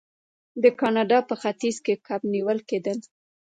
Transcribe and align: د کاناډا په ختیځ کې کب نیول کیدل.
د 0.63 0.65
کاناډا 0.79 1.19
په 1.29 1.35
ختیځ 1.41 1.75
کې 1.85 1.93
کب 2.07 2.21
نیول 2.33 2.59
کیدل. 2.69 2.97